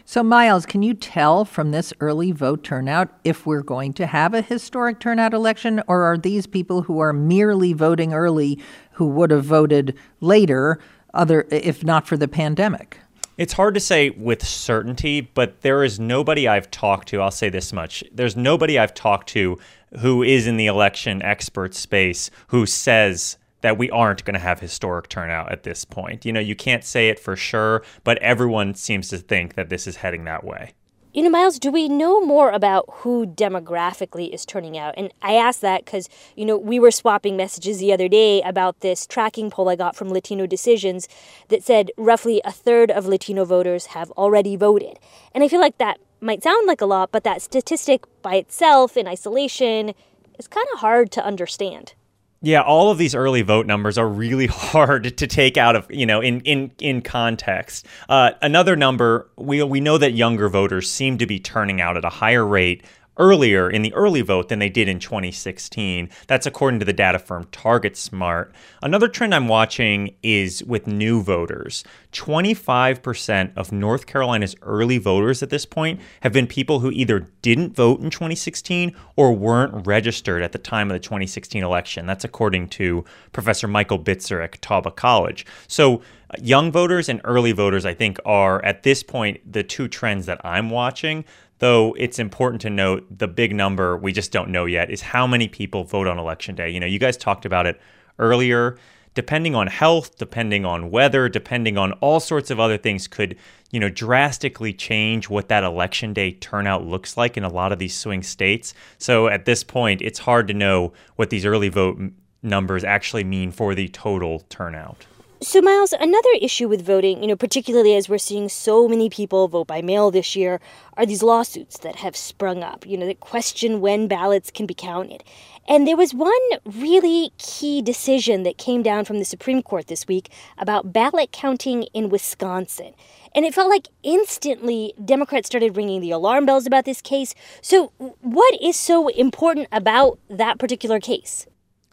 So, 0.06 0.24
Miles, 0.24 0.66
can 0.66 0.82
you 0.82 0.94
tell 0.94 1.46
from 1.46 1.72
this 1.72 1.94
early 2.00 2.32
vote 2.32 2.64
turnout 2.64 3.10
if 3.24 3.46
we're 3.46 3.64
going 3.64 3.94
to 3.94 4.08
have 4.08 4.34
a 4.34 4.42
historic 4.42 5.00
turnout 5.00 5.34
election, 5.34 5.82
or 5.88 6.04
are 6.04 6.18
these 6.18 6.48
people 6.48 6.84
who 6.84 7.00
are 7.00 7.14
merely 7.14 7.74
voting 7.74 8.14
early 8.14 8.60
who 8.94 9.08
would 9.08 9.32
have 9.32 9.46
voted 9.46 9.98
later, 10.20 10.80
other 11.14 11.48
if 11.52 11.84
not 11.84 12.08
for 12.08 12.18
the 12.18 12.28
pandemic? 12.28 13.00
It's 13.38 13.54
hard 13.54 13.74
to 13.74 13.80
say 13.80 14.12
with 14.12 14.46
certainty, 14.46 15.22
but 15.22 15.62
there 15.62 15.84
is 15.84 16.00
nobody 16.00 16.48
I've 16.48 16.70
talked 16.70 17.08
to, 17.08 17.22
I'll 17.22 17.32
say 17.32 17.50
this 17.50 17.74
much. 17.74 18.04
There's 18.12 18.36
nobody 18.36 18.78
I've 18.78 18.94
talked 18.94 19.30
to 19.30 19.58
who 20.00 20.22
is 20.22 20.48
in 20.48 20.58
the 20.58 20.68
election 20.68 21.22
expert 21.22 21.74
space 21.74 22.30
who 22.48 22.66
says 22.66 23.38
that 23.62 23.78
we 23.78 23.90
aren't 23.90 24.26
going 24.26 24.34
to 24.34 24.40
have 24.40 24.60
historic 24.60 25.10
turnout 25.10 25.52
at 25.52 25.64
this 25.64 25.86
point. 25.86 26.26
You 26.26 26.34
know, 26.34 26.40
you 26.40 26.56
can't 26.56 26.84
say 26.84 27.10
it 27.10 27.20
for 27.20 27.36
sure, 27.36 27.84
but 28.04 28.18
everyone 28.20 28.74
seems 28.76 29.08
to 29.10 29.18
think 29.18 29.56
that 29.56 29.70
this 29.70 29.88
is 29.88 29.98
heading 29.98 30.26
that 30.26 30.44
way. 30.44 30.74
You 31.14 31.24
know, 31.24 31.30
Miles, 31.30 31.60
do 31.60 31.72
we 31.72 31.90
know 31.90 32.22
more 32.22 32.52
about 32.52 32.86
who 32.90 33.26
demographically 33.26 34.34
is 34.34 34.46
turning 34.46 34.78
out? 34.78 34.94
And 34.96 35.12
I 35.22 35.34
ask 35.34 35.60
that 35.60 35.84
because, 35.84 36.08
you 36.38 36.46
know, 36.46 36.58
we 36.58 36.80
were 36.80 36.90
swapping 36.90 37.36
messages 37.36 37.80
the 37.80 37.92
other 37.92 38.08
day 38.08 38.42
about 38.44 38.80
this 38.80 39.06
tracking 39.06 39.50
poll 39.50 39.68
I 39.68 39.76
got 39.76 39.94
from 39.94 40.08
Latino 40.08 40.48
Decisions 40.48 41.10
that 41.50 41.64
said 41.64 41.92
roughly 41.98 42.42
a 42.46 42.52
third 42.52 42.90
of 42.90 43.08
Latino 43.08 43.44
voters 43.44 43.88
have 43.88 44.10
already 44.12 44.56
voted. 44.56 45.00
And 45.36 45.44
I 45.44 45.50
feel 45.50 45.60
like 45.60 45.78
that 45.80 46.00
might 46.22 46.44
sound 46.44 46.66
like 46.66 46.80
a 46.80 46.86
lot, 46.86 47.12
but 47.12 47.26
that 47.26 47.42
statistic 47.42 48.06
by 48.22 48.36
itself 48.36 48.96
in 48.96 49.06
isolation 49.06 49.94
is 50.40 50.48
kind 50.48 50.68
of 50.74 50.80
hard 50.80 51.12
to 51.12 51.26
understand. 51.26 51.94
Yeah, 52.44 52.62
all 52.62 52.90
of 52.90 52.98
these 52.98 53.14
early 53.14 53.44
vote 53.44 53.68
numbers 53.68 54.00
are 54.00 54.08
really 54.08 54.48
hard 54.48 55.16
to 55.18 55.28
take 55.28 55.58
out 55.58 55.76
of 55.76 55.86
you 55.90 56.06
know 56.06 56.22
in 56.22 56.42
in 56.42 56.72
in 56.80 57.02
context. 57.02 57.86
Uh, 58.10 58.32
another 58.42 58.76
number 58.76 59.30
we 59.38 59.62
we 59.64 59.80
know 59.80 59.98
that 59.98 60.14
younger 60.14 60.50
voters 60.50 60.90
seem 60.90 61.18
to 61.20 61.26
be 61.26 61.40
turning 61.40 61.82
out 61.82 61.98
at 61.98 62.06
a 62.06 62.10
higher 62.10 62.46
rate 62.46 62.84
earlier 63.22 63.70
in 63.70 63.84
the 63.84 63.94
early 63.94 64.22
vote 64.22 64.50
than 64.50 64.58
they 64.58 64.68
did 64.68 64.88
in 64.88 65.00
2016. 65.00 66.10
That's 66.26 66.48
according 66.48 66.80
to 66.80 66.86
the 66.86 66.92
data 66.92 67.20
firm 67.20 67.46
TargetSmart. 67.46 68.52
Another 68.82 69.08
trend 69.08 69.36
I'm 69.36 69.48
watching 69.48 70.16
is 70.24 70.64
with 70.64 70.88
new 70.88 71.22
voters. 71.22 71.84
25% 72.14 73.52
of 73.56 73.72
North 73.72 74.08
Carolina's 74.08 74.56
early 74.64 74.98
voters 74.98 75.44
at 75.44 75.52
this 75.52 75.68
point 75.68 76.02
have 76.22 76.34
been 76.34 76.48
people 76.48 76.80
who 76.80 76.90
either 76.92 77.30
didn't 77.44 77.76
vote 77.76 78.02
in 78.02 78.10
2016 78.10 78.96
or 79.16 79.34
weren't 79.34 79.86
registered 79.86 80.42
at 80.42 80.52
the 80.52 80.58
time 80.58 80.90
of 80.90 80.96
the 80.96 81.00
2016 81.00 81.64
election. 81.64 82.08
That's 82.08 82.24
according 82.24 82.70
to 82.70 83.06
Professor 83.32 83.68
Michael 83.68 84.00
Bitzer 84.00 84.44
at 84.44 84.52
Catawba 84.52 84.92
College. 84.92 85.46
So, 85.68 86.02
young 86.42 86.72
voters 86.72 87.10
and 87.10 87.22
early 87.24 87.52
voters, 87.52 87.86
I 87.86 87.94
think, 87.94 88.18
are 88.26 88.64
at 88.66 88.84
this 88.84 89.04
point 89.04 89.40
the 89.52 89.64
two 89.64 89.88
trends 89.88 90.26
that 90.26 90.42
I'm 90.44 90.70
watching. 90.70 91.26
Though 91.62 91.96
it's 92.00 92.18
important 92.18 92.60
to 92.62 92.72
note 92.72 93.06
the 93.16 93.28
big 93.28 93.54
number 93.54 93.96
we 93.96 94.12
just 94.14 94.32
don't 94.32 94.50
know 94.50 94.66
yet 94.66 94.90
is 94.90 95.02
how 95.02 95.28
many 95.28 95.48
people 95.48 95.84
vote 95.84 96.08
on 96.08 96.18
election 96.18 96.56
day. 96.56 96.72
You 96.72 96.80
know, 96.80 96.88
you 96.88 96.98
guys 96.98 97.16
talked 97.16 97.46
about 97.46 97.68
it 97.68 97.80
earlier. 98.18 98.80
Depending 99.14 99.54
on 99.54 99.68
health, 99.68 100.18
depending 100.18 100.66
on 100.66 100.90
weather, 100.90 101.30
depending 101.30 101.78
on 101.78 101.92
all 101.94 102.20
sorts 102.20 102.50
of 102.50 102.60
other 102.60 102.80
things, 102.80 103.08
could 103.08 103.38
you 103.70 103.80
know 103.80 103.90
drastically 103.90 104.74
change 104.74 105.30
what 105.30 105.50
that 105.50 105.64
election 105.64 106.14
day 106.14 106.32
turnout 106.32 106.84
looks 106.84 107.16
like 107.16 107.38
in 107.38 107.44
a 107.44 107.50
lot 107.50 107.72
of 107.72 107.78
these 107.78 107.96
swing 107.96 108.24
states. 108.24 108.74
So 108.98 109.28
at 109.28 109.46
this 109.46 109.64
point, 109.64 110.02
it's 110.02 110.18
hard 110.18 110.48
to 110.48 110.56
know 110.56 110.94
what 111.16 111.30
these 111.30 111.46
early 111.46 111.70
vote 111.70 112.00
numbers 112.42 112.84
actually 112.84 113.24
mean 113.24 113.52
for 113.52 113.76
the 113.76 113.88
total 113.90 114.40
turnout. 114.50 115.06
So, 115.44 115.60
Miles, 115.60 115.92
another 115.92 116.30
issue 116.40 116.68
with 116.68 116.86
voting, 116.86 117.24
you 117.24 117.28
know, 117.28 117.36
particularly 117.36 117.96
as 117.96 118.08
we're 118.08 118.20
seeing 118.20 118.48
so 118.48 118.88
many 118.88 119.10
people 119.10 119.48
vote 119.48 119.66
by 119.66 119.82
mail 119.82 120.12
this 120.12 120.36
year, 120.36 120.62
are 120.98 121.06
these 121.06 121.24
lawsuits 121.24 121.80
that 121.80 121.96
have 121.96 122.16
sprung 122.16 122.62
up, 122.62 122.86
you 122.86 122.96
know, 122.96 123.08
that 123.08 123.22
question 123.22 123.82
when 123.82 124.08
ballots 124.08 124.52
can 124.52 124.68
be 124.68 124.76
counted. 124.76 125.24
And 125.68 125.88
there 125.88 125.98
was 125.98 126.14
one 126.14 126.32
really 126.64 127.32
key 127.40 127.82
decision 127.82 128.44
that 128.44 128.60
came 128.60 128.84
down 128.84 129.04
from 129.04 129.18
the 129.18 129.26
Supreme 129.26 129.64
Court 129.64 129.88
this 129.88 130.08
week 130.08 130.30
about 130.60 130.94
ballot 130.94 131.32
counting 131.32 131.84
in 131.92 132.10
Wisconsin. 132.10 132.94
And 133.34 133.44
it 133.44 133.56
felt 133.56 133.70
like 133.72 133.88
instantly 134.04 134.94
Democrats 135.04 135.48
started 135.48 135.76
ringing 135.76 136.02
the 136.02 136.12
alarm 136.12 136.46
bells 136.46 136.68
about 136.68 136.86
this 136.86 137.02
case. 137.02 137.34
So, 137.64 137.94
what 137.98 138.62
is 138.62 138.76
so 138.76 139.08
important 139.08 139.70
about 139.72 140.20
that 140.30 140.60
particular 140.60 141.00
case? 141.00 141.48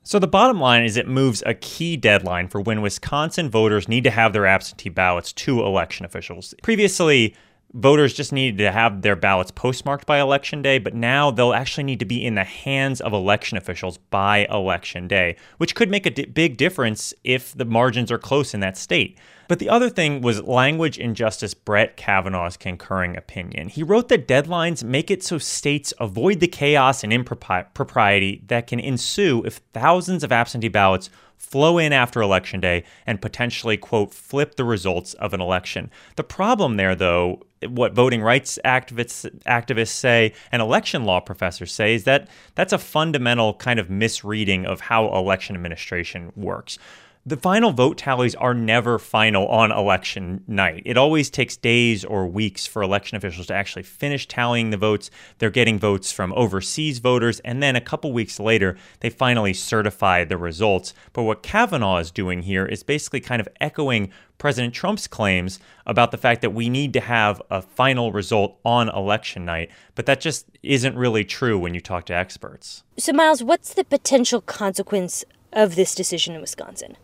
So 0.08 0.18
the 0.18 0.26
bottom 0.26 0.58
line 0.58 0.84
is 0.84 0.96
it 0.96 1.06
moves 1.06 1.42
a 1.44 1.52
key 1.52 1.94
deadline 1.94 2.48
for 2.48 2.62
when 2.62 2.80
Wisconsin 2.80 3.50
voters 3.50 3.88
need 3.88 4.04
to 4.04 4.10
have 4.10 4.32
their 4.32 4.46
absentee 4.46 4.88
ballots 4.88 5.34
to 5.34 5.60
election 5.60 6.06
officials. 6.06 6.54
Previously, 6.62 7.36
voters 7.74 8.14
just 8.14 8.32
needed 8.32 8.56
to 8.56 8.72
have 8.72 9.02
their 9.02 9.16
ballots 9.16 9.50
postmarked 9.50 10.06
by 10.06 10.18
election 10.18 10.62
day, 10.62 10.78
but 10.78 10.94
now 10.94 11.30
they'll 11.30 11.52
actually 11.52 11.84
need 11.84 11.98
to 11.98 12.06
be 12.06 12.24
in 12.24 12.36
the 12.36 12.44
hands 12.44 13.02
of 13.02 13.12
election 13.12 13.58
officials 13.58 13.98
by 13.98 14.46
election 14.48 15.08
day, 15.08 15.36
which 15.58 15.74
could 15.74 15.90
make 15.90 16.06
a 16.06 16.10
d- 16.10 16.24
big 16.24 16.56
difference 16.56 17.12
if 17.22 17.52
the 17.54 17.66
margins 17.66 18.10
are 18.10 18.16
close 18.16 18.54
in 18.54 18.60
that 18.60 18.78
state. 18.78 19.18
But 19.48 19.58
the 19.60 19.70
other 19.70 19.88
thing 19.88 20.20
was 20.20 20.42
language 20.42 20.98
in 20.98 21.14
Justice 21.14 21.54
Brett 21.54 21.96
Kavanaugh's 21.96 22.58
concurring 22.58 23.16
opinion. 23.16 23.70
He 23.70 23.82
wrote 23.82 24.08
that 24.08 24.28
deadlines 24.28 24.84
make 24.84 25.10
it 25.10 25.22
so 25.22 25.38
states 25.38 25.94
avoid 25.98 26.40
the 26.40 26.46
chaos 26.46 27.02
and 27.02 27.12
impropriety 27.12 28.42
that 28.46 28.66
can 28.66 28.78
ensue 28.78 29.42
if 29.46 29.60
thousands 29.72 30.22
of 30.22 30.32
absentee 30.32 30.68
ballots 30.68 31.08
flow 31.38 31.78
in 31.78 31.94
after 31.94 32.20
election 32.20 32.60
day 32.60 32.84
and 33.06 33.22
potentially, 33.22 33.78
quote, 33.78 34.12
flip 34.12 34.56
the 34.56 34.64
results 34.64 35.14
of 35.14 35.32
an 35.32 35.40
election. 35.40 35.90
The 36.16 36.24
problem 36.24 36.76
there, 36.76 36.94
though, 36.94 37.40
what 37.66 37.94
voting 37.94 38.20
rights 38.20 38.58
activists 38.66 39.24
activists 39.46 39.88
say 39.88 40.34
and 40.52 40.60
election 40.60 41.04
law 41.04 41.20
professors 41.20 41.72
say 41.72 41.94
is 41.94 42.04
that 42.04 42.28
that's 42.54 42.72
a 42.72 42.78
fundamental 42.78 43.54
kind 43.54 43.80
of 43.80 43.88
misreading 43.88 44.66
of 44.66 44.80
how 44.80 45.08
election 45.14 45.56
administration 45.56 46.32
works 46.36 46.78
the 47.26 47.36
final 47.36 47.72
vote 47.72 47.98
tallies 47.98 48.34
are 48.36 48.54
never 48.54 48.98
final 48.98 49.46
on 49.48 49.70
election 49.70 50.42
night. 50.46 50.82
It 50.86 50.96
always 50.96 51.28
takes 51.28 51.56
days 51.56 52.04
or 52.04 52.26
weeks 52.26 52.66
for 52.66 52.82
election 52.82 53.16
officials 53.16 53.48
to 53.48 53.54
actually 53.54 53.82
finish 53.82 54.26
tallying 54.26 54.70
the 54.70 54.76
votes. 54.76 55.10
They're 55.38 55.50
getting 55.50 55.78
votes 55.78 56.10
from 56.10 56.32
overseas 56.32 57.00
voters, 57.00 57.40
and 57.40 57.62
then 57.62 57.76
a 57.76 57.80
couple 57.80 58.12
weeks 58.12 58.40
later, 58.40 58.76
they 59.00 59.10
finally 59.10 59.52
certify 59.52 60.24
the 60.24 60.38
results. 60.38 60.94
But 61.12 61.24
what 61.24 61.42
Kavanaugh 61.42 61.98
is 61.98 62.10
doing 62.10 62.42
here 62.42 62.64
is 62.64 62.82
basically 62.82 63.20
kind 63.20 63.40
of 63.40 63.48
echoing 63.60 64.10
President 64.38 64.72
Trump's 64.72 65.06
claims 65.06 65.58
about 65.84 66.12
the 66.12 66.16
fact 66.16 66.40
that 66.42 66.50
we 66.50 66.70
need 66.70 66.92
to 66.92 67.00
have 67.00 67.42
a 67.50 67.60
final 67.60 68.12
result 68.12 68.58
on 68.64 68.88
election 68.88 69.44
night, 69.44 69.70
but 69.96 70.06
that 70.06 70.20
just 70.20 70.46
isn't 70.62 70.96
really 70.96 71.24
true 71.24 71.58
when 71.58 71.74
you 71.74 71.80
talk 71.80 72.06
to 72.06 72.14
experts. 72.14 72.84
So, 72.96 73.12
Miles, 73.12 73.42
what's 73.42 73.74
the 73.74 73.84
potential 73.84 74.40
consequence 74.40 75.24
of 75.52 75.74
this 75.74 75.94
decision 75.94 76.34
in 76.34 76.40
Wisconsin? 76.40 76.96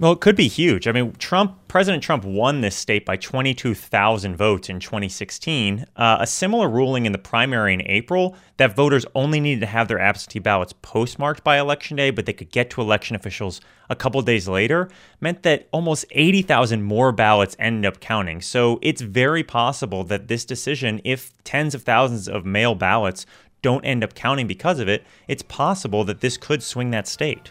Well, 0.00 0.12
it 0.12 0.20
could 0.20 0.36
be 0.36 0.46
huge. 0.46 0.86
I 0.86 0.92
mean, 0.92 1.12
Trump, 1.14 1.56
President 1.66 2.04
Trump 2.04 2.22
won 2.22 2.60
this 2.60 2.76
state 2.76 3.04
by 3.04 3.16
22,000 3.16 4.36
votes 4.36 4.68
in 4.68 4.78
2016. 4.78 5.86
Uh, 5.96 6.18
a 6.20 6.26
similar 6.26 6.68
ruling 6.68 7.04
in 7.04 7.10
the 7.10 7.18
primary 7.18 7.74
in 7.74 7.82
April 7.82 8.36
that 8.58 8.76
voters 8.76 9.04
only 9.16 9.40
needed 9.40 9.58
to 9.58 9.66
have 9.66 9.88
their 9.88 9.98
absentee 9.98 10.38
ballots 10.38 10.72
postmarked 10.82 11.42
by 11.42 11.58
election 11.58 11.96
day, 11.96 12.10
but 12.10 12.26
they 12.26 12.32
could 12.32 12.52
get 12.52 12.70
to 12.70 12.80
election 12.80 13.16
officials 13.16 13.60
a 13.90 13.96
couple 13.96 14.22
days 14.22 14.46
later, 14.46 14.88
meant 15.20 15.42
that 15.42 15.66
almost 15.72 16.04
80,000 16.12 16.80
more 16.84 17.10
ballots 17.10 17.56
ended 17.58 17.92
up 17.92 17.98
counting. 17.98 18.40
So 18.40 18.78
it's 18.80 19.00
very 19.00 19.42
possible 19.42 20.04
that 20.04 20.28
this 20.28 20.44
decision, 20.44 21.00
if 21.02 21.32
tens 21.42 21.74
of 21.74 21.82
thousands 21.82 22.28
of 22.28 22.46
mail 22.46 22.76
ballots 22.76 23.26
don't 23.62 23.84
end 23.84 24.04
up 24.04 24.14
counting 24.14 24.46
because 24.46 24.78
of 24.78 24.88
it, 24.88 25.04
it's 25.26 25.42
possible 25.42 26.04
that 26.04 26.20
this 26.20 26.36
could 26.36 26.62
swing 26.62 26.92
that 26.92 27.08
state. 27.08 27.50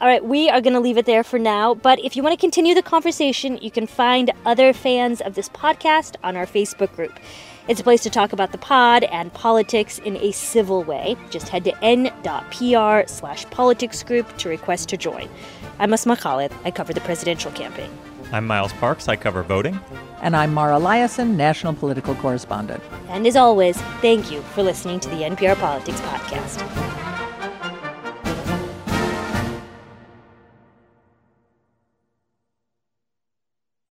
All 0.00 0.08
right, 0.08 0.24
we 0.24 0.50
are 0.50 0.60
going 0.60 0.74
to 0.74 0.80
leave 0.80 0.98
it 0.98 1.06
there 1.06 1.22
for 1.22 1.38
now. 1.38 1.74
But 1.74 2.00
if 2.00 2.16
you 2.16 2.22
want 2.22 2.32
to 2.32 2.40
continue 2.40 2.74
the 2.74 2.82
conversation, 2.82 3.58
you 3.58 3.70
can 3.70 3.86
find 3.86 4.32
other 4.44 4.72
fans 4.72 5.20
of 5.20 5.34
this 5.34 5.48
podcast 5.48 6.16
on 6.24 6.36
our 6.36 6.46
Facebook 6.46 6.94
group. 6.96 7.12
It's 7.68 7.80
a 7.80 7.84
place 7.84 8.02
to 8.02 8.10
talk 8.10 8.32
about 8.32 8.50
the 8.52 8.58
pod 8.58 9.04
and 9.04 9.32
politics 9.32 10.00
in 10.00 10.16
a 10.16 10.32
civil 10.32 10.82
way. 10.82 11.16
Just 11.30 11.48
head 11.48 11.64
to 11.64 11.84
n.pr 11.84 13.08
slash 13.08 13.48
politics 13.50 14.02
group 14.02 14.36
to 14.38 14.48
request 14.48 14.88
to 14.90 14.96
join. 14.96 15.28
I'm 15.78 15.92
Asma 15.92 16.16
Khalid. 16.16 16.52
I 16.64 16.72
cover 16.72 16.92
the 16.92 17.00
presidential 17.00 17.52
campaign. 17.52 17.90
I'm 18.32 18.46
Miles 18.46 18.72
Parks. 18.74 19.08
I 19.08 19.14
cover 19.14 19.44
voting. 19.44 19.78
And 20.20 20.34
I'm 20.34 20.52
Mara 20.52 20.78
Liasson, 20.78 21.36
national 21.36 21.72
political 21.74 22.16
correspondent. 22.16 22.82
And 23.08 23.26
as 23.28 23.36
always, 23.36 23.80
thank 24.00 24.30
you 24.32 24.42
for 24.42 24.62
listening 24.64 24.98
to 25.00 25.08
the 25.08 25.22
NPR 25.22 25.56
Politics 25.56 26.00
Podcast. 26.00 27.13